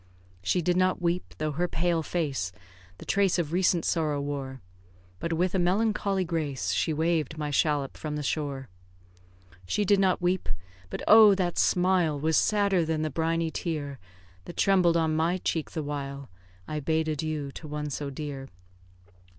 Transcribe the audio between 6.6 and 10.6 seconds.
She waved my shallop from the shore. She did not weep;